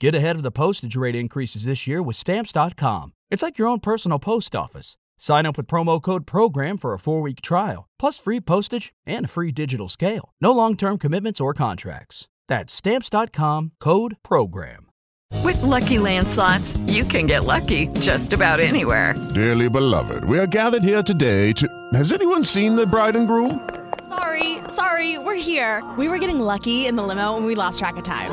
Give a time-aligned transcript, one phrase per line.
[0.00, 3.12] Get ahead of the postage rate increases this year with Stamps.com.
[3.30, 4.96] It's like your own personal post office.
[5.18, 9.26] Sign up with promo code PROGRAM for a four week trial, plus free postage and
[9.26, 10.32] a free digital scale.
[10.40, 12.28] No long term commitments or contracts.
[12.48, 14.86] That's Stamps.com code PROGRAM.
[15.44, 19.14] With LuckyLand Slots, you can get lucky just about anywhere.
[19.34, 21.68] Dearly beloved, we are gathered here today to.
[21.92, 23.68] Has anyone seen the bride and groom?
[24.08, 25.84] Sorry, sorry, we're here.
[25.98, 28.30] We were getting lucky in the limo and we lost track of time.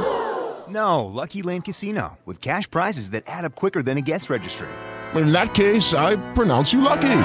[0.70, 4.68] No, Lucky Land Casino, with cash prizes that add up quicker than a guest registry.
[5.16, 7.20] In that case, I pronounce you lucky.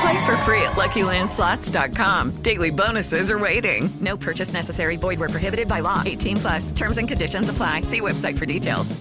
[0.00, 2.42] Play for free at LuckyLandSlots.com.
[2.42, 3.88] Daily bonuses are waiting.
[4.00, 4.96] No purchase necessary.
[4.96, 6.02] Void where prohibited by law.
[6.04, 6.72] 18 plus.
[6.72, 7.80] Terms and conditions apply.
[7.82, 8.94] See website for details.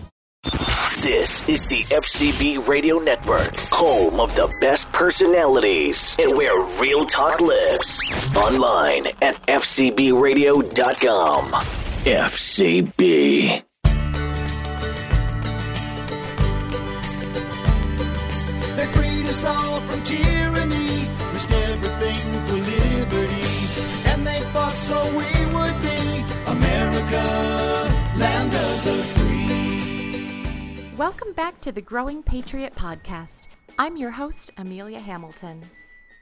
[1.01, 7.39] This is the FCB Radio Network, home of the best personalities and where real talk
[7.41, 8.01] lives.
[8.35, 11.51] Online at FCBRadio.com.
[12.05, 13.63] FCB.
[18.75, 22.15] They freed us all from tyranny, risked everything
[22.45, 23.47] for liberty.
[24.11, 27.23] And they fought so we would be America,
[28.19, 30.95] land of the free.
[30.97, 33.47] Welcome back to the Growing Patriot Podcast.
[33.79, 35.63] I'm your host, Amelia Hamilton.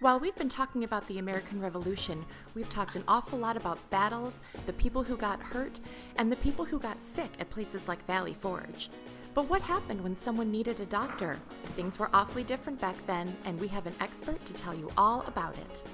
[0.04, 4.42] While we've been talking about the American Revolution, we've talked an awful lot about battles,
[4.66, 5.80] the people who got hurt,
[6.18, 8.90] and the people who got sick at places like Valley Forge.
[9.34, 11.40] But what happened when someone needed a doctor?
[11.68, 15.22] Things were awfully different back then, and we have an expert to tell you all
[15.22, 15.86] about it.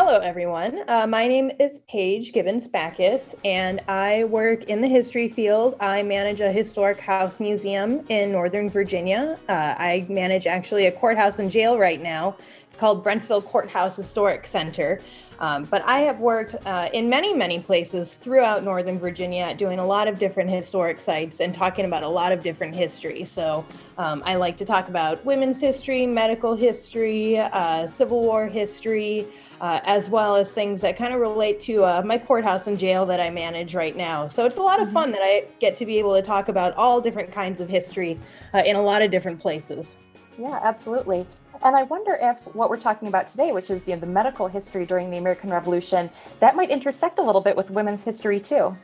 [0.00, 0.84] Hello, everyone.
[0.86, 5.74] Uh, my name is Paige Gibbons Backus, and I work in the history field.
[5.80, 9.36] I manage a historic house museum in Northern Virginia.
[9.48, 12.36] Uh, I manage actually a courthouse and jail right now.
[12.78, 15.00] Called Brentsville Courthouse Historic Center.
[15.40, 19.86] Um, but I have worked uh, in many, many places throughout Northern Virginia doing a
[19.86, 23.24] lot of different historic sites and talking about a lot of different history.
[23.24, 23.64] So
[23.98, 29.28] um, I like to talk about women's history, medical history, uh, Civil War history,
[29.60, 33.06] uh, as well as things that kind of relate to uh, my courthouse and jail
[33.06, 34.26] that I manage right now.
[34.28, 36.74] So it's a lot of fun that I get to be able to talk about
[36.74, 38.18] all different kinds of history
[38.54, 39.94] uh, in a lot of different places.
[40.38, 41.26] Yeah, absolutely.
[41.62, 44.46] And I wonder if what we're talking about today, which is you know, the medical
[44.46, 46.10] history during the American Revolution,
[46.40, 48.76] that might intersect a little bit with women's history too.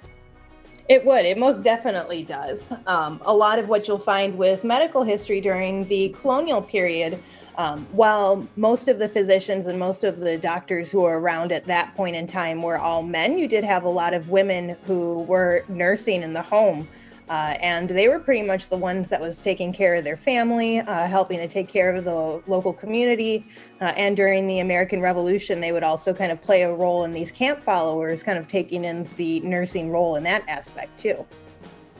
[0.88, 1.24] It would.
[1.24, 2.72] It most definitely does.
[2.86, 7.22] Um, a lot of what you'll find with medical history during the colonial period,
[7.56, 11.64] um, while most of the physicians and most of the doctors who were around at
[11.66, 15.20] that point in time were all men, you did have a lot of women who
[15.20, 16.86] were nursing in the home.
[17.28, 20.80] Uh, and they were pretty much the ones that was taking care of their family,
[20.80, 23.46] uh, helping to take care of the local community.
[23.80, 27.12] Uh, and during the American Revolution, they would also kind of play a role in
[27.12, 31.24] these camp followers, kind of taking in the nursing role in that aspect too.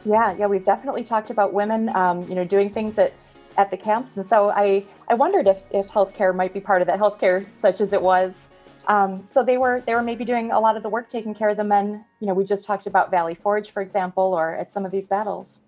[0.05, 3.13] Yeah, yeah, we've definitely talked about women, um, you know, doing things at
[3.57, 6.89] at the camps, and so I I wondered if if healthcare might be part of
[6.89, 8.49] that healthcare, such as it was.
[8.87, 11.49] Um, so they were they were maybe doing a lot of the work, taking care
[11.49, 12.05] of the men.
[12.21, 15.07] You know, we just talked about Valley Forge, for example, or at some of these
[15.07, 15.63] battles.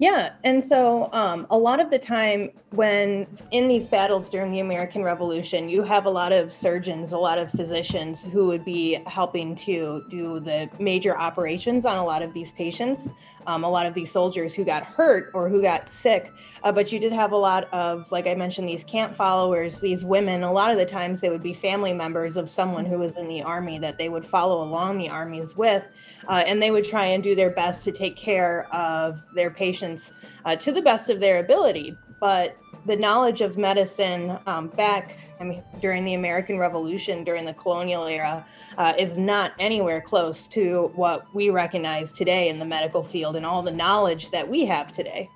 [0.00, 4.60] Yeah, and so um, a lot of the time when in these battles during the
[4.60, 9.02] American Revolution, you have a lot of surgeons, a lot of physicians who would be
[9.06, 13.08] helping to do the major operations on a lot of these patients,
[13.48, 16.30] um, a lot of these soldiers who got hurt or who got sick.
[16.62, 20.04] Uh, but you did have a lot of, like I mentioned, these camp followers, these
[20.04, 20.44] women.
[20.44, 23.26] A lot of the times they would be family members of someone who was in
[23.26, 25.84] the army that they would follow along the armies with,
[26.28, 30.12] uh, and they would try and do their best to take care of their patients
[30.44, 31.96] uh, to the best of their ability.
[32.20, 32.56] But
[32.86, 38.06] the knowledge of medicine um, back, I mean, during the American Revolution, during the colonial
[38.06, 38.44] era,
[38.76, 43.46] uh, is not anywhere close to what we recognize today in the medical field and
[43.46, 45.28] all the knowledge that we have today.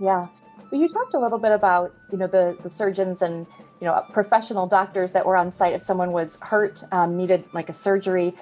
[0.00, 0.28] Yeah.
[0.70, 3.46] Well, you talked a little bit about, you know, the, the surgeons and,
[3.80, 7.68] you know, professional doctors that were on site if someone was hurt, um, needed like
[7.68, 8.34] a surgery.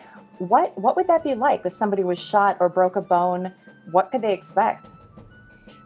[0.48, 3.52] What, what would that be like if somebody was shot or broke a bone?
[3.92, 4.90] What could they expect?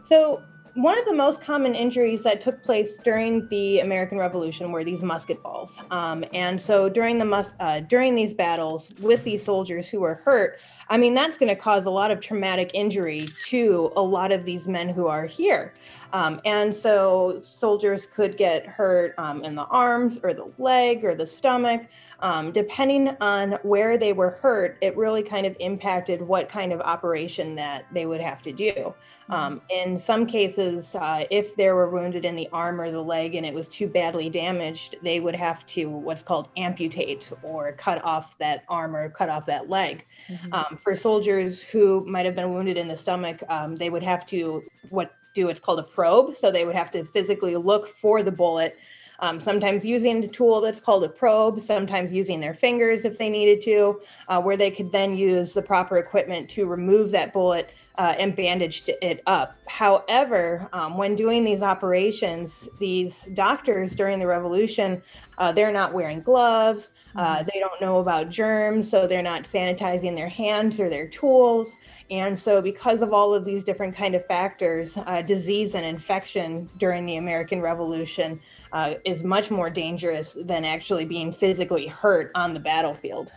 [0.01, 0.41] So,
[0.73, 5.01] one of the most common injuries that took place during the American Revolution were these
[5.01, 5.79] musket balls.
[5.89, 10.21] Um, and so, during the mus- uh, during these battles with these soldiers who were
[10.23, 14.31] hurt, I mean that's going to cause a lot of traumatic injury to a lot
[14.31, 15.73] of these men who are here.
[16.13, 21.15] Um, and so, soldiers could get hurt um, in the arms or the leg or
[21.15, 21.87] the stomach.
[22.19, 26.81] Um, depending on where they were hurt, it really kind of impacted what kind of
[26.81, 28.93] operation that they would have to do.
[29.29, 33.01] Um, in some cases, cases, uh, if they were wounded in the arm or the
[33.01, 37.73] leg and it was too badly damaged, they would have to what's called amputate or
[37.73, 40.05] cut off that arm or cut off that leg.
[40.27, 40.53] Mm-hmm.
[40.53, 44.25] Um, for soldiers who might have been wounded in the stomach, um, they would have
[44.27, 46.35] to what do what's called a probe.
[46.35, 48.77] So they would have to physically look for the bullet
[49.19, 53.29] um, sometimes using a tool that's called a probe, sometimes using their fingers if they
[53.29, 57.71] needed to, uh, where they could then use the proper equipment to remove that bullet
[57.97, 59.57] uh, and bandaged it up.
[59.67, 65.01] However, um, when doing these operations, these doctors during the revolution,
[65.37, 66.91] uh, they're not wearing gloves.
[67.15, 67.49] Uh, mm-hmm.
[67.51, 71.77] they don't know about germs, so they're not sanitizing their hands or their tools.
[72.09, 76.69] And so, because of all of these different kind of factors, uh, disease and infection
[76.77, 78.39] during the American Revolution
[78.71, 83.33] uh, is much more dangerous than actually being physically hurt on the battlefield.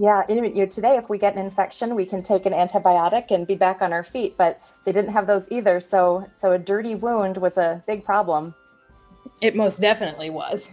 [0.00, 3.46] Yeah, you know, today if we get an infection, we can take an antibiotic and
[3.46, 5.80] be back on our feet, but they didn't have those either.
[5.80, 8.54] So so a dirty wound was a big problem.
[9.40, 10.70] It most definitely was.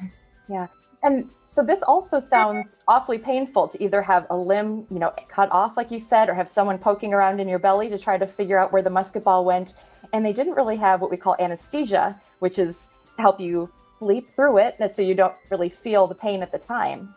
[0.47, 0.67] Yeah.
[1.01, 5.51] And so this also sounds awfully painful to either have a limb, you know, cut
[5.51, 8.25] off like you said or have someone poking around in your belly to try to
[8.25, 9.73] figure out where the musket ball went.
[10.13, 12.85] And they didn't really have what we call anesthesia, which is
[13.17, 16.59] help you sleep through it and so you don't really feel the pain at the
[16.59, 17.15] time.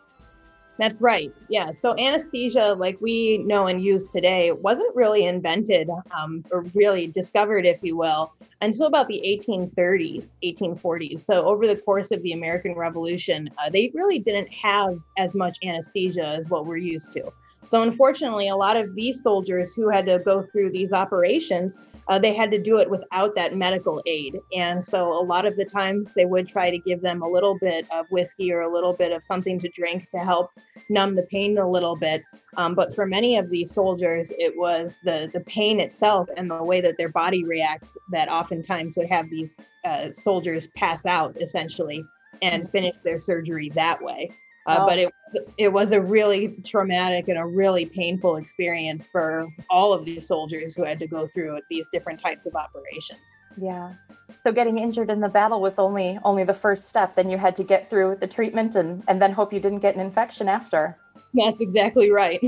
[0.79, 1.33] That's right.
[1.49, 1.73] Yeah.
[1.73, 7.67] So anesthesia, like we know and use today, wasn't really invented um, or really discovered,
[7.67, 11.19] if you will, until about the 1830s, 1840s.
[11.19, 15.59] So over the course of the American Revolution, uh, they really didn't have as much
[15.65, 17.33] anesthesia as what we're used to.
[17.67, 21.79] So unfortunately, a lot of these soldiers who had to go through these operations
[22.09, 24.41] uh, they had to do it without that medical aid.
[24.57, 27.59] And so a lot of the times they would try to give them a little
[27.59, 30.51] bit of whiskey or a little bit of something to drink to help
[30.89, 32.23] numb the pain a little bit.
[32.57, 36.63] Um, but for many of these soldiers, it was the, the pain itself and the
[36.63, 39.55] way that their body reacts that oftentimes would have these
[39.85, 42.05] uh, soldiers pass out essentially
[42.41, 44.31] and finish their surgery that way.
[44.69, 44.87] Uh, oh.
[44.87, 45.15] But it
[45.57, 50.75] it was a really traumatic and a really painful experience for all of these soldiers
[50.75, 53.21] who had to go through these different types of operations.
[53.61, 53.95] Yeah.
[54.43, 57.17] So getting injured in the battle was only only the first step.
[57.17, 59.95] Then you had to get through the treatment and and then hope you didn't get
[59.95, 60.97] an infection after.
[61.35, 62.41] That's exactly right.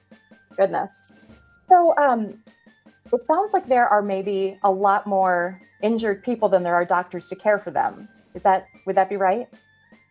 [0.56, 0.98] Goodness.
[1.68, 2.38] So um,
[3.12, 7.28] it sounds like there are maybe a lot more injured people than there are doctors
[7.28, 8.08] to care for them.
[8.34, 9.48] Is that would that be right?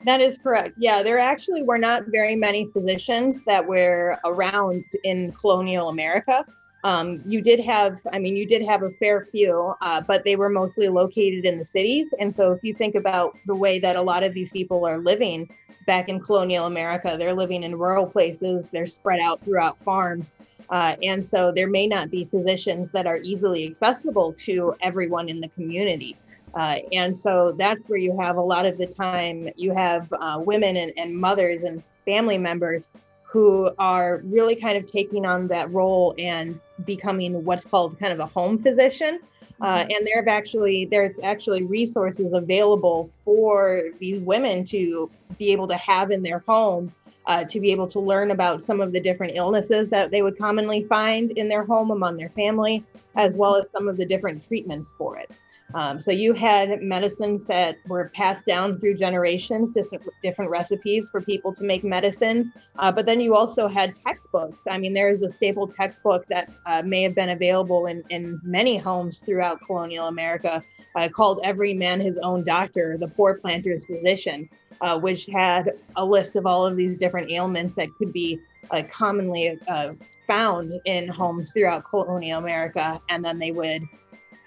[0.05, 0.75] That is correct.
[0.77, 6.45] Yeah, there actually were not very many physicians that were around in colonial America.
[6.83, 10.35] Um, you did have, I mean, you did have a fair few, uh, but they
[10.35, 12.13] were mostly located in the cities.
[12.19, 14.99] And so, if you think about the way that a lot of these people are
[14.99, 15.49] living
[15.87, 20.35] back in colonial America, they're living in rural places, they're spread out throughout farms.
[20.69, 25.41] Uh, and so, there may not be physicians that are easily accessible to everyone in
[25.41, 26.15] the community.
[26.53, 30.41] Uh, and so that's where you have a lot of the time you have uh,
[30.43, 32.89] women and, and mothers and family members
[33.23, 38.19] who are really kind of taking on that role and becoming what's called kind of
[38.19, 39.19] a home physician.
[39.59, 39.91] Uh, mm-hmm.
[39.91, 46.11] and there's actually there's actually resources available for these women to be able to have
[46.11, 46.91] in their home
[47.27, 50.37] uh, to be able to learn about some of the different illnesses that they would
[50.37, 52.83] commonly find in their home among their family,
[53.15, 55.29] as well as some of the different treatments for it.
[55.73, 61.21] Um, so you had medicines that were passed down through generations, different, different recipes for
[61.21, 62.53] people to make medicine.
[62.79, 64.65] Uh, but then you also had textbooks.
[64.69, 68.39] I mean, there is a staple textbook that uh, may have been available in, in
[68.43, 70.63] many homes throughout colonial America
[70.95, 76.05] uh, called Every Man His Own Doctor, the Poor Planter's Physician, uh, which had a
[76.05, 78.39] list of all of these different ailments that could be
[78.71, 79.93] uh, commonly uh,
[80.25, 83.01] found in homes throughout colonial America.
[83.09, 83.83] And then they would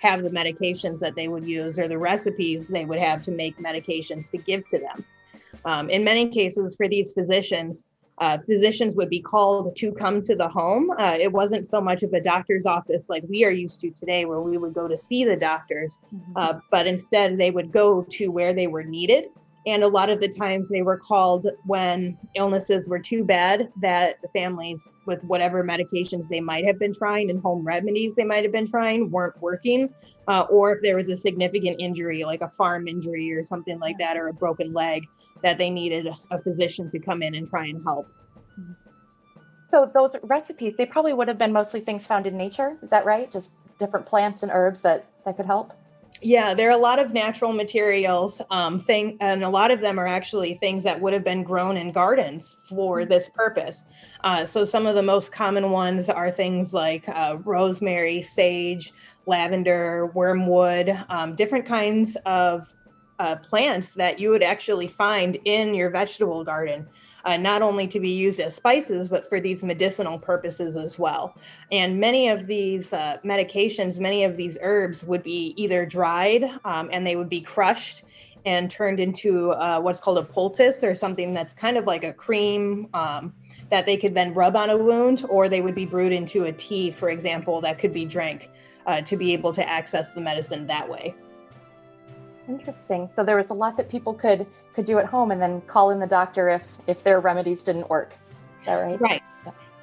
[0.01, 3.57] have the medications that they would use or the recipes they would have to make
[3.59, 5.05] medications to give to them.
[5.65, 7.85] Um, in many cases, for these physicians,
[8.19, 10.91] uh, physicians would be called to come to the home.
[10.99, 14.25] Uh, it wasn't so much of a doctor's office like we are used to today,
[14.25, 16.37] where we would go to see the doctors, mm-hmm.
[16.37, 19.27] uh, but instead they would go to where they were needed
[19.67, 24.17] and a lot of the times they were called when illnesses were too bad that
[24.23, 28.43] the families, with whatever medications they might have been trying and home remedies they might
[28.43, 29.93] have been trying, weren't working.
[30.29, 33.99] Uh, or if there was a significant injury, like a farm injury or something like
[33.99, 35.05] that, or a broken leg,
[35.43, 38.09] that they needed a physician to come in and try and help.
[39.71, 42.77] So, those recipes, they probably would have been mostly things found in nature.
[42.83, 43.31] Is that right?
[43.31, 45.75] Just different plants and herbs that, that could help?
[46.23, 49.99] Yeah, there are a lot of natural materials, um, thing, and a lot of them
[49.99, 53.87] are actually things that would have been grown in gardens for this purpose.
[54.23, 58.93] Uh, so some of the most common ones are things like uh, rosemary, sage,
[59.25, 62.75] lavender, wormwood, um, different kinds of
[63.21, 66.87] uh, plants that you would actually find in your vegetable garden
[67.25, 71.37] uh, not only to be used as spices, but for these medicinal purposes as well.
[71.71, 76.89] And many of these uh, medications, many of these herbs would be either dried um,
[76.93, 78.05] and they would be crushed
[78.47, 82.13] and turned into uh, what's called a poultice or something that's kind of like a
[82.15, 83.35] cream um,
[83.69, 86.53] that they could then rub on a wound, or they would be brewed into a
[86.53, 88.49] tea, for example, that could be drank
[88.87, 91.15] uh, to be able to access the medicine that way.
[92.51, 93.09] Interesting.
[93.11, 95.91] So there was a lot that people could could do at home, and then call
[95.91, 98.15] in the doctor if if their remedies didn't work.
[98.61, 99.01] Is that right?
[99.01, 99.23] Right.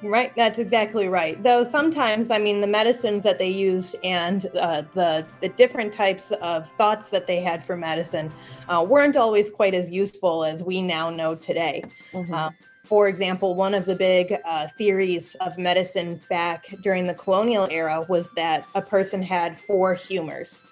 [0.00, 1.42] Right, that's exactly right.
[1.42, 6.30] Though sometimes, I mean, the medicines that they used and uh, the the different types
[6.40, 8.30] of thoughts that they had for medicine
[8.68, 11.82] uh, weren't always quite as useful as we now know today.
[12.12, 12.32] Mm-hmm.
[12.32, 12.50] Uh,
[12.84, 18.06] for example, one of the big uh, theories of medicine back during the colonial era
[18.08, 20.64] was that a person had four humors.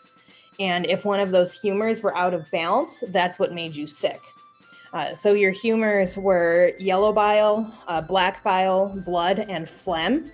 [0.58, 4.22] And if one of those humors were out of balance, that's what made you sick.
[4.92, 10.30] Uh, so your humors were yellow bile, uh, black bile, blood, and phlegm,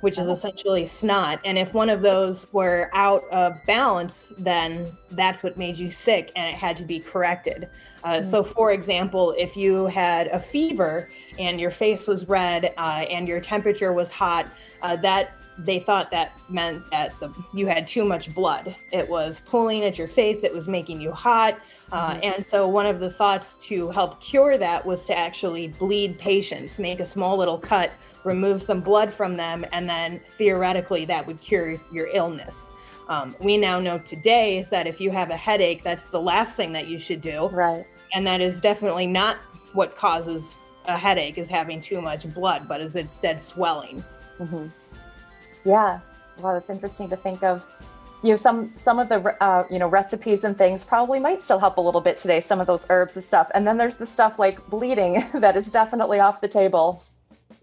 [0.00, 1.40] which is essentially snot.
[1.44, 6.32] And if one of those were out of balance, then that's what made you sick
[6.36, 7.68] and it had to be corrected.
[8.02, 8.24] Uh, mm.
[8.24, 13.28] So, for example, if you had a fever and your face was red uh, and
[13.28, 18.04] your temperature was hot, uh, that they thought that meant that the, you had too
[18.04, 18.74] much blood.
[18.90, 21.58] It was pulling at your face, it was making you hot.
[21.90, 22.20] Uh, mm-hmm.
[22.22, 26.78] And so, one of the thoughts to help cure that was to actually bleed patients,
[26.78, 27.92] make a small little cut,
[28.24, 32.66] remove some blood from them, and then theoretically that would cure your illness.
[33.08, 36.56] Um, we now know today is that if you have a headache, that's the last
[36.56, 37.48] thing that you should do.
[37.48, 37.84] Right.
[38.14, 39.38] And that is definitely not
[39.72, 40.56] what causes
[40.86, 44.04] a headache, is having too much blood, but is instead swelling.
[44.38, 44.68] Mm-hmm.
[45.64, 46.00] Yeah,
[46.38, 47.66] well, it's interesting to think of.
[48.22, 51.58] You know, some some of the uh, you know recipes and things probably might still
[51.58, 52.40] help a little bit today.
[52.40, 55.70] Some of those herbs and stuff, and then there's the stuff like bleeding that is
[55.70, 57.02] definitely off the table.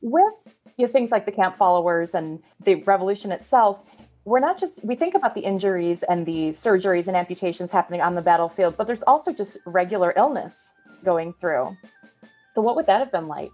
[0.01, 0.33] With
[0.77, 3.85] you know, things like the camp followers and the revolution itself,
[4.25, 8.15] we're not just we think about the injuries and the surgeries and amputations happening on
[8.15, 10.71] the battlefield, but there's also just regular illness
[11.03, 11.75] going through.
[12.53, 13.51] So, what would that have been like?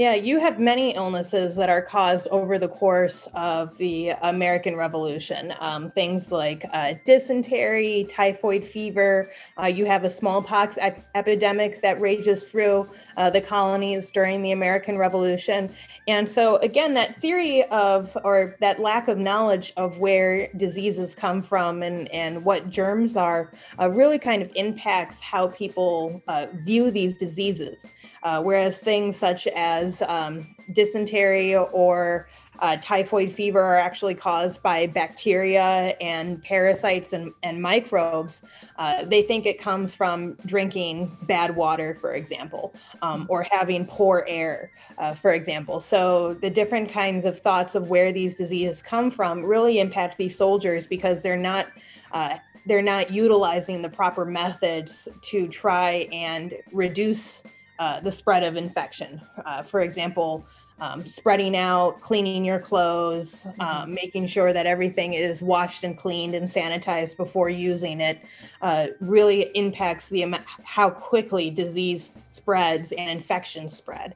[0.00, 5.52] Yeah, you have many illnesses that are caused over the course of the American Revolution.
[5.60, 9.30] Um, things like uh, dysentery, typhoid fever.
[9.60, 12.88] Uh, you have a smallpox ep- epidemic that rages through
[13.18, 15.70] uh, the colonies during the American Revolution.
[16.08, 21.42] And so, again, that theory of, or that lack of knowledge of where diseases come
[21.42, 26.90] from and, and what germs are, uh, really kind of impacts how people uh, view
[26.90, 27.84] these diseases.
[28.22, 32.28] Uh, whereas things such as um, dysentery or
[32.60, 38.42] uh, typhoid fever are actually caused by bacteria and parasites and, and microbes.
[38.76, 44.24] Uh, they think it comes from drinking bad water, for example, um, or having poor
[44.28, 45.80] air, uh, for example.
[45.80, 50.36] So the different kinds of thoughts of where these diseases come from really impact these
[50.36, 51.66] soldiers because they're not.
[52.12, 57.42] Uh, they're not utilizing the proper methods to try and reduce
[57.80, 59.20] uh, the spread of infection.
[59.46, 60.44] Uh, for example,
[60.80, 66.34] um, spreading out, cleaning your clothes, um, making sure that everything is washed and cleaned
[66.34, 68.20] and sanitized before using it
[68.60, 74.14] uh, really impacts the amount, how quickly disease spreads and infections spread.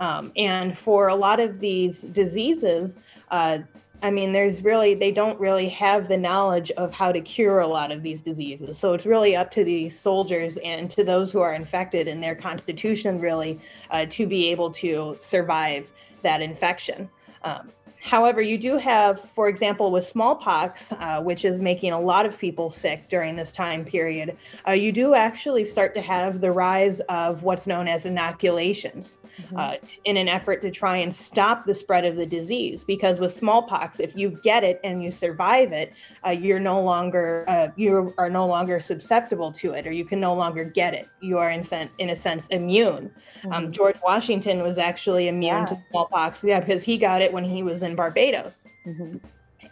[0.00, 2.98] Um, and for a lot of these diseases,
[3.30, 3.58] uh,
[4.02, 7.66] I mean, there's really, they don't really have the knowledge of how to cure a
[7.66, 8.76] lot of these diseases.
[8.76, 12.34] So it's really up to the soldiers and to those who are infected in their
[12.34, 15.90] constitution, really, uh, to be able to survive
[16.22, 17.08] that infection.
[17.44, 17.70] Um,
[18.02, 22.36] However, you do have, for example, with smallpox, uh, which is making a lot of
[22.36, 26.98] people sick during this time period, uh, you do actually start to have the rise
[27.02, 29.56] of what's known as inoculations mm-hmm.
[29.56, 29.74] uh,
[30.04, 32.82] in an effort to try and stop the spread of the disease.
[32.84, 35.92] Because with smallpox, if you get it and you survive it,
[36.26, 40.18] uh, you're no longer uh, you are no longer susceptible to it, or you can
[40.18, 41.08] no longer get it.
[41.20, 42.92] You are in, sen- in a sense immune.
[43.04, 43.52] Um, mm-hmm.
[43.52, 45.66] Um, George Washington was actually immune yeah.
[45.66, 48.64] to smallpox, yeah, because he got it when he was in in Barbados.
[48.86, 49.18] Mm-hmm.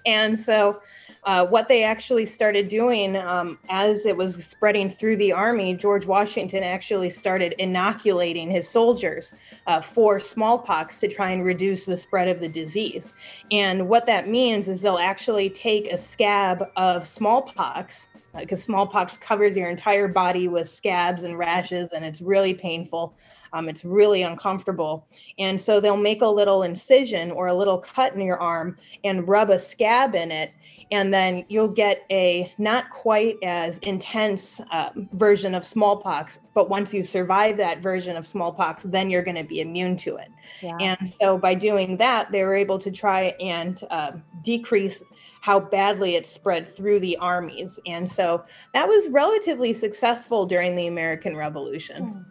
[0.07, 0.81] And so,
[1.24, 6.06] uh, what they actually started doing um, as it was spreading through the army, George
[6.06, 9.34] Washington actually started inoculating his soldiers
[9.66, 13.12] uh, for smallpox to try and reduce the spread of the disease.
[13.50, 18.08] And what that means is they'll actually take a scab of smallpox
[18.38, 23.16] because smallpox covers your entire body with scabs and rashes, and it's really painful.
[23.52, 25.08] Um, it's really uncomfortable.
[25.38, 29.26] And so they'll make a little incision or a little cut in your arm and
[29.26, 30.52] rub a scab in it.
[30.90, 36.40] And then you'll get a not quite as intense um, version of smallpox.
[36.54, 40.16] But once you survive that version of smallpox, then you're going to be immune to
[40.16, 40.28] it.
[40.61, 40.76] Yeah.
[40.80, 45.02] And so by doing that, they were able to try and uh, decrease
[45.40, 47.78] how badly it spread through the armies.
[47.87, 48.44] And so
[48.75, 52.02] that was relatively successful during the American Revolution.
[52.02, 52.25] Mm.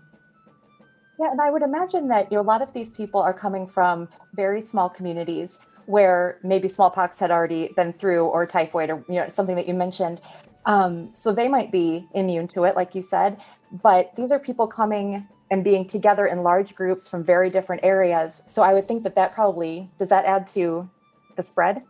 [1.20, 3.68] Yeah, and I would imagine that you know, a lot of these people are coming
[3.68, 9.16] from very small communities where maybe smallpox had already been through, or typhoid, or you
[9.16, 10.22] know something that you mentioned.
[10.68, 13.40] Um, so they might be immune to it, like you said.
[13.72, 18.44] But these are people coming and being together in large groups from very different areas.
[18.46, 20.88] So I would think that that probably does that add to
[21.36, 21.82] the spread.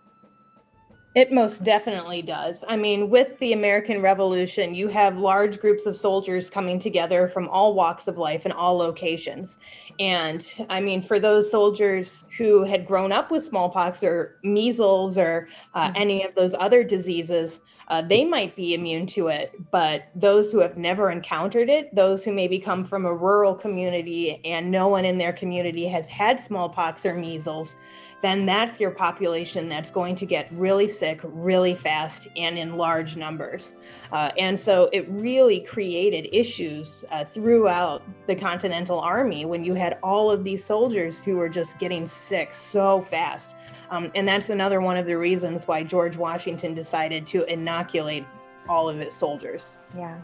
[1.15, 2.63] It most definitely does.
[2.67, 7.49] I mean, with the American Revolution, you have large groups of soldiers coming together from
[7.49, 9.57] all walks of life and all locations.
[9.99, 15.47] And I mean, for those soldiers who had grown up with smallpox or measles or
[15.73, 15.95] uh, mm-hmm.
[15.95, 19.51] any of those other diseases, uh, they might be immune to it.
[19.71, 24.39] But those who have never encountered it, those who maybe come from a rural community
[24.45, 27.73] and no one in their community has had smallpox or measles,
[28.21, 33.15] then that's your population that's going to get really sick really fast and in large
[33.15, 33.73] numbers.
[34.11, 39.97] Uh, and so it really created issues uh, throughout the Continental Army when you had
[40.03, 43.55] all of these soldiers who were just getting sick so fast.
[43.89, 48.25] Um, and that's another one of the reasons why George Washington decided to inoculate
[48.67, 49.79] all of his soldiers.
[49.95, 50.19] Yeah.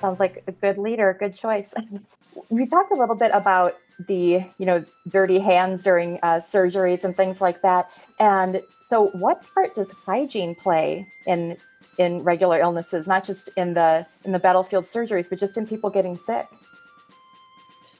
[0.00, 1.74] Sounds like a good leader, good choice.
[2.48, 7.16] we talked a little bit about the you know dirty hands during uh, surgeries and
[7.16, 7.90] things like that.
[8.18, 11.56] And so what part does hygiene play in
[11.98, 15.90] in regular illnesses not just in the in the battlefield surgeries but just in people
[15.90, 16.46] getting sick?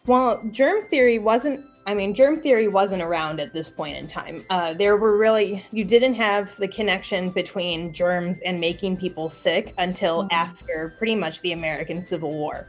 [0.06, 4.44] Well germ theory wasn't i mean germ theory wasn't around at this point in time.
[4.50, 9.74] Uh, there were really you didn't have the connection between germs and making people sick
[9.78, 10.32] until mm-hmm.
[10.32, 12.66] after pretty much the american civil war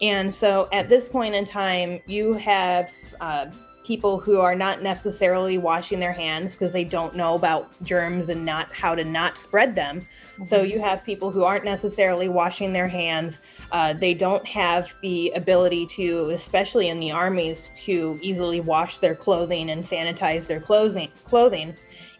[0.00, 3.46] and so at this point in time, you have uh,
[3.88, 8.44] people who are not necessarily washing their hands because they don't know about germs and
[8.44, 10.00] not how to not spread them.
[10.00, 10.44] Mm-hmm.
[10.44, 13.40] So you have people who aren't necessarily washing their hands.
[13.72, 19.14] Uh, they don't have the ability to, especially in the armies, to easily wash their
[19.14, 21.08] clothing and sanitize their clothing.
[21.24, 21.74] Clothing,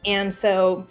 [0.07, 0.87] and so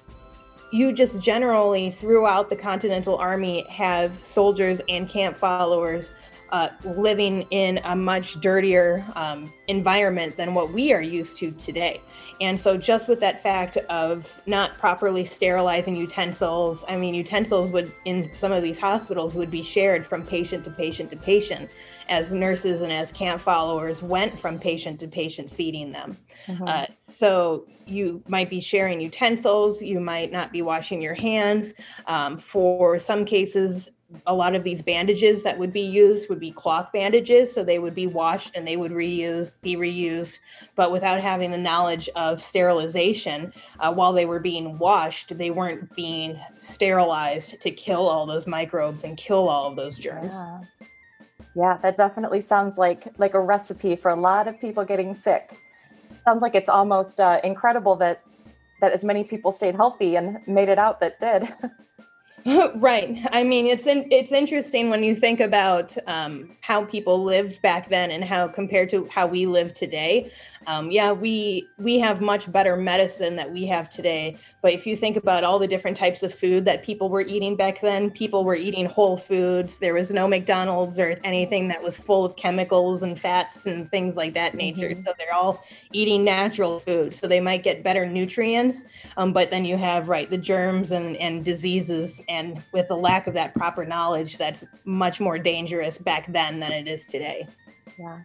[0.72, 6.12] you just generally throughout the Continental Army have soldiers and camp followers
[6.52, 12.02] uh, living in a much dirtier um, environment than what we are used to today.
[12.40, 17.92] And so, just with that fact of not properly sterilizing utensils, I mean, utensils would
[18.06, 21.70] in some of these hospitals would be shared from patient to patient to patient
[22.10, 26.18] as nurses and as camp followers went from patient to patient feeding them.
[26.46, 26.68] Mm-hmm.
[26.68, 31.74] Uh, so, you might be sharing utensils, you might not be washing your hands.
[32.06, 33.90] Um, for some cases,
[34.26, 37.80] a lot of these bandages that would be used would be cloth bandages so they
[37.80, 40.40] would be washed and they would reuse be reused
[40.76, 45.94] but without having the knowledge of sterilization uh, while they were being washed they weren't
[45.96, 50.36] being sterilized to kill all those microbes and kill all of those germs.
[50.36, 50.60] Yeah.
[51.56, 55.58] yeah that definitely sounds like like a recipe for a lot of people getting sick.
[56.24, 58.24] Sounds like it's almost uh, incredible that
[58.82, 61.48] that as many people stayed healthy and made it out that did
[62.76, 63.18] right.
[63.32, 67.90] I mean, it's in, it's interesting when you think about um, how people lived back
[67.90, 70.32] then and how compared to how we live today
[70.68, 74.38] um, yeah, we we have much better medicine that we have today.
[74.62, 77.56] But if you think about all the different types of food that people were eating
[77.56, 79.80] back then, people were eating whole foods.
[79.80, 84.18] There was no McDonald's or anything that was full of chemicals and fats and things
[84.18, 84.90] like that nature.
[84.90, 85.06] Mm-hmm.
[85.06, 87.16] So they're all eating natural food.
[87.16, 88.82] So they might get better nutrients.
[89.16, 93.28] Um, but then you have right the germs and and diseases, and with the lack
[93.28, 97.48] of that proper knowledge, that's much more dangerous back then than it is today.
[97.98, 98.20] Yeah.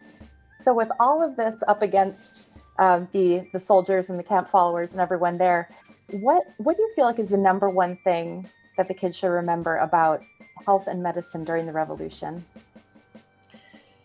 [0.64, 2.48] So with all of this up against
[2.78, 5.68] uh, the the soldiers and the camp followers and everyone there,
[6.10, 9.28] what what do you feel like is the number one thing that the kids should
[9.28, 10.22] remember about
[10.64, 12.44] health and medicine during the revolution?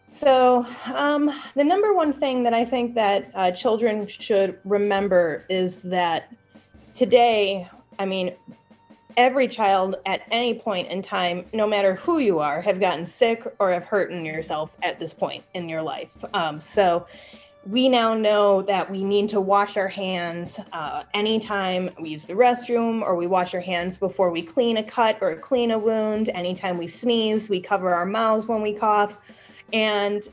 [0.09, 0.65] So,
[0.95, 6.33] um, the number one thing that I think that uh, children should remember is that
[6.95, 8.33] today, I mean,
[9.17, 13.43] every child at any point in time, no matter who you are, have gotten sick
[13.59, 16.11] or have hurt yourself at this point in your life.
[16.33, 17.07] Um, so
[17.65, 22.33] we now know that we need to wash our hands uh, anytime we use the
[22.33, 26.29] restroom or we wash our hands before we clean a cut or clean a wound.
[26.29, 29.17] Anytime we sneeze, we cover our mouths when we cough.
[29.73, 30.29] And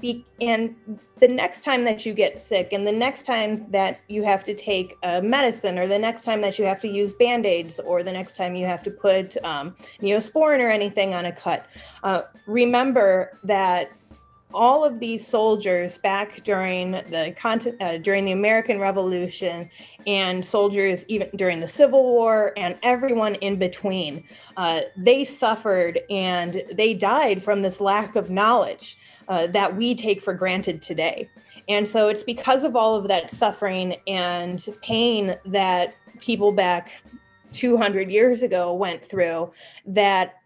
[0.00, 0.74] be, and
[1.20, 4.54] the next time that you get sick and the next time that you have to
[4.54, 8.12] take a medicine or the next time that you have to use band-aids or the
[8.12, 11.66] next time you have to put um, neosporin or anything on a cut
[12.04, 13.90] uh, remember that
[14.52, 17.34] all of these soldiers back during the
[17.80, 19.70] uh, during the American Revolution
[20.06, 24.24] and soldiers even during the Civil War and everyone in between,
[24.56, 30.20] uh, they suffered and they died from this lack of knowledge uh, that we take
[30.20, 31.28] for granted today.
[31.68, 36.90] And so it's because of all of that suffering and pain that people back
[37.52, 39.52] 200 years ago went through
[39.86, 40.39] that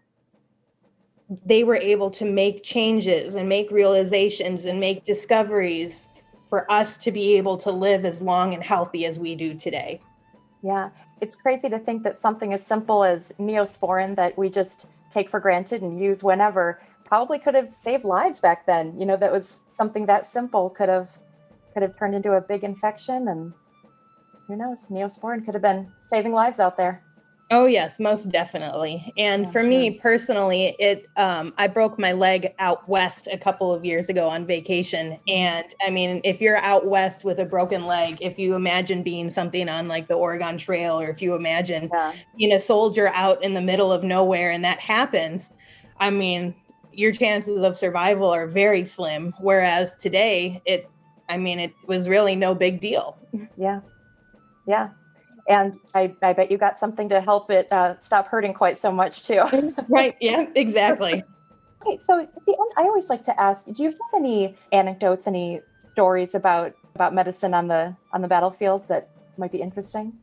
[1.45, 6.07] they were able to make changes and make realizations and make discoveries
[6.49, 9.99] for us to be able to live as long and healthy as we do today.
[10.61, 10.89] Yeah,
[11.21, 15.39] it's crazy to think that something as simple as neosporin that we just take for
[15.39, 18.99] granted and use whenever probably could have saved lives back then.
[18.99, 21.19] You know, that was something that simple could have
[21.73, 23.53] could have turned into a big infection and
[24.47, 27.03] who knows, neosporin could have been saving lives out there.
[27.55, 29.13] Oh yes, most definitely.
[29.15, 30.01] And for me yeah.
[30.01, 34.45] personally, it um, I broke my leg out west a couple of years ago on
[34.45, 35.17] vacation.
[35.29, 39.29] And I mean, if you're out west with a broken leg, if you imagine being
[39.29, 42.11] something on like the Oregon Trail, or if you imagine yeah.
[42.37, 45.53] being a soldier out in the middle of nowhere and that happens,
[45.97, 46.53] I mean,
[46.91, 49.33] your chances of survival are very slim.
[49.39, 50.89] Whereas today, it
[51.29, 53.17] I mean, it was really no big deal.
[53.55, 53.79] Yeah.
[54.67, 54.89] Yeah
[55.47, 58.91] and I, I bet you got something to help it uh, stop hurting quite so
[58.91, 59.43] much too.
[59.89, 60.15] right.
[60.19, 60.47] Yeah.
[60.55, 61.23] Exactly.
[61.81, 61.97] okay.
[61.99, 65.61] So at the end, I always like to ask: Do you have any anecdotes, any
[65.89, 70.13] stories about about medicine on the on the battlefields that might be interesting?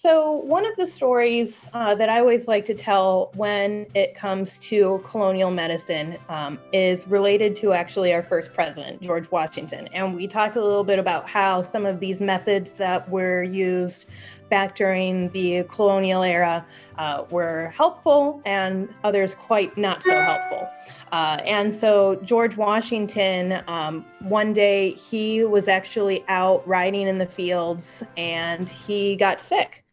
[0.00, 4.56] So, one of the stories uh, that I always like to tell when it comes
[4.58, 9.88] to colonial medicine um, is related to actually our first president, George Washington.
[9.88, 14.06] And we talked a little bit about how some of these methods that were used
[14.48, 16.64] back during the colonial era
[16.96, 20.68] uh, were helpful and others quite not so helpful.
[21.10, 27.26] Uh, and so, George Washington, um, one day he was actually out riding in the
[27.26, 29.84] fields and he got sick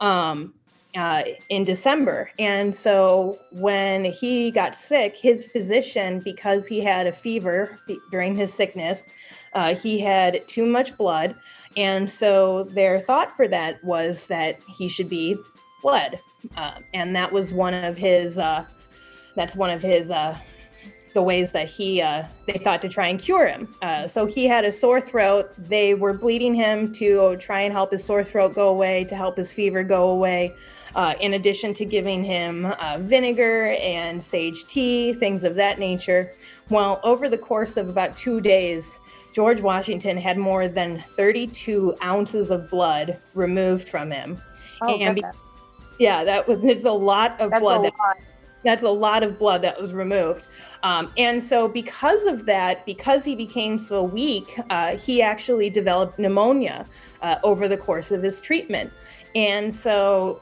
[0.00, 0.54] um,
[0.96, 2.30] uh, in December.
[2.38, 7.78] And so when he got sick, his physician, because he had a fever
[8.10, 9.06] during his sickness,
[9.54, 11.36] uh, he had too much blood.
[11.76, 15.36] And so their thought for that was that he should be
[15.82, 16.20] bled.
[16.56, 18.64] Uh, and that was one of his, uh,
[19.36, 20.36] that's one of his uh,
[21.12, 23.74] the ways that he uh, they thought to try and cure him.
[23.82, 25.52] Uh, so he had a sore throat.
[25.58, 29.36] They were bleeding him to try and help his sore throat go away, to help
[29.36, 30.54] his fever go away.
[30.96, 36.32] Uh, in addition to giving him uh, vinegar and sage tea, things of that nature.
[36.68, 38.98] Well, over the course of about two days,
[39.32, 44.40] George Washington had more than 32 ounces of blood removed from him.
[44.82, 45.22] Oh, and be-
[46.00, 47.92] yeah, that was it's a lot of That's blood.
[48.62, 48.82] A that, lot.
[48.82, 50.48] That's a lot of blood that was removed.
[50.82, 56.18] Um, and so, because of that, because he became so weak, uh, he actually developed
[56.18, 56.86] pneumonia
[57.22, 58.92] uh, over the course of his treatment.
[59.34, 60.40] And so,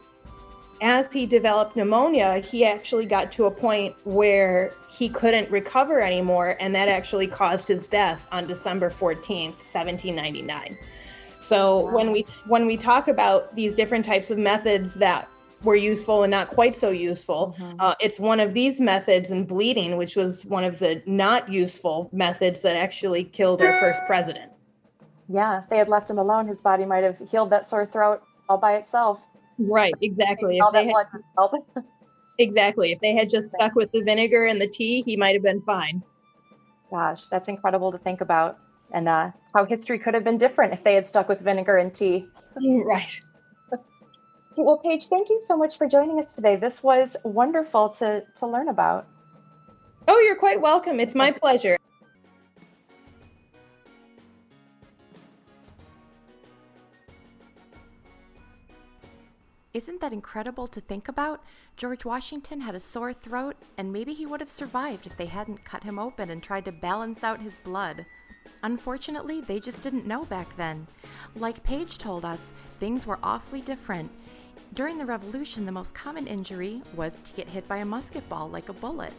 [0.80, 6.56] as he developed pneumonia, he actually got to a point where he couldn't recover anymore,
[6.60, 10.78] and that actually caused his death on December 14th, 1799.
[11.40, 15.28] So when we when we talk about these different types of methods that
[15.62, 17.54] were useful and not quite so useful.
[17.58, 17.80] Mm-hmm.
[17.80, 22.08] Uh, it's one of these methods in bleeding, which was one of the not useful
[22.12, 24.52] methods that actually killed our first president.
[25.28, 28.22] Yeah, if they had left him alone, his body might have healed that sore throat
[28.48, 29.26] all by itself.
[29.58, 30.60] Right, exactly.
[30.60, 30.94] All that had,
[31.36, 31.50] blood
[32.38, 32.92] exactly.
[32.92, 35.60] If they had just stuck with the vinegar and the tea, he might have been
[35.62, 36.02] fine.
[36.90, 38.58] Gosh, that's incredible to think about.
[38.92, 41.92] And uh, how history could have been different if they had stuck with vinegar and
[41.92, 42.26] tea.
[42.60, 43.20] Right.
[44.60, 46.56] Well, Paige, thank you so much for joining us today.
[46.56, 49.06] This was wonderful to, to learn about.
[50.08, 50.98] Oh, you're quite welcome.
[50.98, 51.76] It's my pleasure.
[59.72, 61.40] Isn't that incredible to think about?
[61.76, 65.64] George Washington had a sore throat, and maybe he would have survived if they hadn't
[65.64, 68.06] cut him open and tried to balance out his blood.
[68.64, 70.88] Unfortunately, they just didn't know back then.
[71.36, 74.10] Like Paige told us, things were awfully different,
[74.74, 78.48] during the Revolution, the most common injury was to get hit by a musket ball
[78.48, 79.14] like a bullet,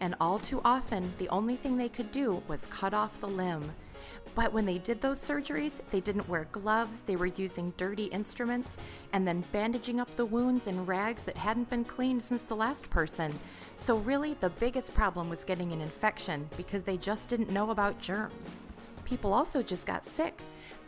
[0.00, 3.72] and all too often, the only thing they could do was cut off the limb.
[4.34, 8.76] But when they did those surgeries, they didn't wear gloves, they were using dirty instruments,
[9.12, 12.88] and then bandaging up the wounds in rags that hadn't been cleaned since the last
[12.90, 13.36] person.
[13.76, 18.00] So, really, the biggest problem was getting an infection because they just didn't know about
[18.00, 18.60] germs.
[19.04, 20.40] People also just got sick.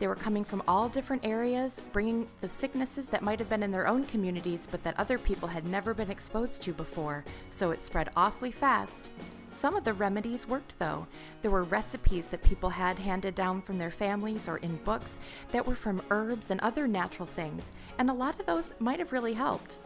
[0.03, 3.71] They were coming from all different areas, bringing the sicknesses that might have been in
[3.71, 7.79] their own communities but that other people had never been exposed to before, so it
[7.79, 9.11] spread awfully fast.
[9.49, 11.07] Some of the remedies worked though.
[11.41, 15.19] There were recipes that people had handed down from their families or in books
[15.53, 19.13] that were from herbs and other natural things, and a lot of those might have
[19.13, 19.79] really helped.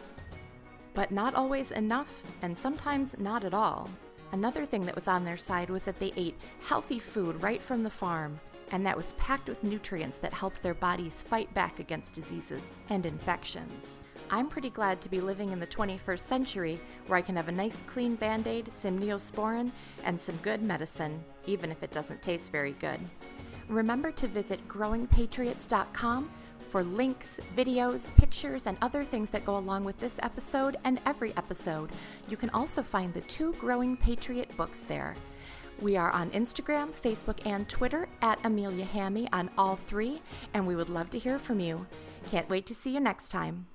[0.96, 3.88] But not always enough, and sometimes not at all.
[4.32, 7.84] Another thing that was on their side was that they ate healthy food right from
[7.84, 8.40] the farm,
[8.72, 13.06] and that was packed with nutrients that helped their bodies fight back against diseases and
[13.06, 14.00] infections.
[14.30, 17.52] I'm pretty glad to be living in the 21st century where I can have a
[17.52, 19.72] nice clean band aid, some neosporin,
[20.04, 23.00] and some good medicine, even if it doesn't taste very good.
[23.70, 26.30] Remember to visit growingpatriots.com
[26.70, 31.36] for links, videos, pictures, and other things that go along with this episode and every
[31.38, 31.90] episode.
[32.28, 35.16] You can also find the two Growing Patriot books there.
[35.80, 40.22] We are on Instagram, Facebook, and Twitter at Amelia Hammy on all three,
[40.54, 41.86] and we would love to hear from you.
[42.32, 43.68] Can't wait to see you next time.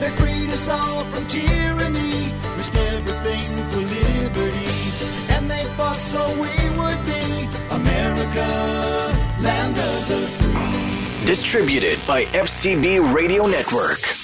[0.00, 4.70] They freed us all from tyranny, risked everything for liberty.
[5.34, 6.48] And they fought so we
[6.78, 8.46] would be America,
[9.42, 11.26] land of the free.
[11.26, 14.23] Distributed by FCB Radio Network.